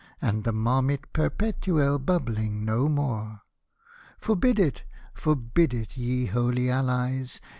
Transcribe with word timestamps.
And 0.19 0.45
the 0.45 0.51
Marmite 0.51 1.13
Perpdtuelle 1.13 2.03
bubbling 2.03 2.65
no 2.65 2.89
more! 2.89 3.41
Forbid 4.17 4.57
it, 4.57 4.83
forbid 5.13 5.75
it, 5.75 5.95
ye 5.95 6.25
Holy 6.25 6.71
Allies 6.71 7.39